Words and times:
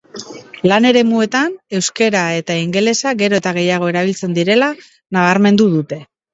Lan-eremuetan 0.69 1.53
euskara 1.81 2.23
eta 2.39 2.57
ingelesa 2.63 3.15
gero 3.21 3.41
eta 3.43 3.55
gehiago 3.61 3.93
erabiltzen 3.95 4.37
direla 4.41 4.75
nabarmendu 4.83 5.73
dute 5.79 6.05